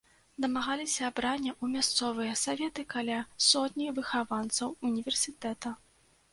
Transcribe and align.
Дамагліся 0.43 1.03
абрання 1.09 1.51
ў 1.61 1.65
мясцовыя 1.75 2.33
саветы 2.45 2.87
каля 2.95 3.21
сотні 3.51 3.93
выхаванцаў 4.01 4.77
універсітэта. 4.93 5.79